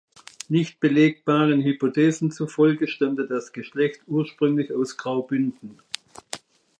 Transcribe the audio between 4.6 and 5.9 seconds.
aus Graubünden.